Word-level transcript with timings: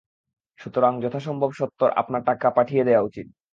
সুতরাং 0.59 0.93
যথাসম্ভব 1.03 1.49
সত্বর 1.59 1.89
আপনার 2.01 2.21
টাকা 2.25 2.47
পাঠিয়ে 2.57 2.83
দেওয়া 2.83 3.05
উচিত। 3.09 3.27